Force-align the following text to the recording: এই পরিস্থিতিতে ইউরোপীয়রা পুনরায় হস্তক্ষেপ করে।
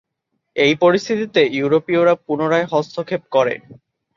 এই 0.55 0.73
পরিস্থিতিতে 0.81 1.41
ইউরোপীয়রা 1.57 2.13
পুনরায় 2.25 2.67
হস্তক্ষেপ 2.71 3.21
করে। 3.31 3.53